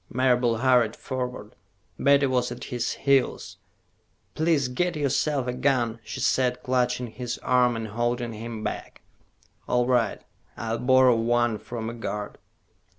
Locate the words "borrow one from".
10.79-11.87